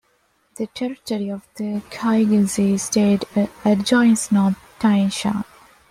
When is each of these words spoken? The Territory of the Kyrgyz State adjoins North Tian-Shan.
The 0.55 0.65
Territory 0.65 1.29
of 1.29 1.47
the 1.57 1.83
Kyrgyz 1.91 2.79
State 2.79 3.23
adjoins 3.63 4.31
North 4.31 4.57
Tian-Shan. 4.79 5.43